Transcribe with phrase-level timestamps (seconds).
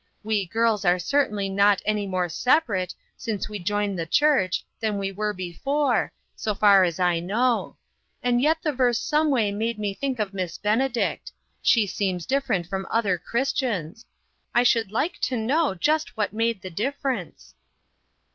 [0.23, 1.99] We girls are certainly not 1 36 INTERRUPTED.
[1.99, 6.99] any more' separate' since we joined the church than we were before, so far as
[6.99, 7.75] I know
[8.23, 12.25] j and yet the verse some way made me think of Miss Benedict; she seems
[12.25, 14.03] dif ferent from other Christians.
[14.55, 17.53] I should like to know just what made the difference?"